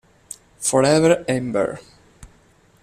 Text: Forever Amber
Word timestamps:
Forever 0.57 1.29
Amber 1.29 1.79